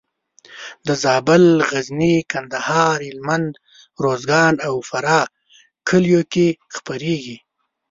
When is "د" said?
0.87-0.89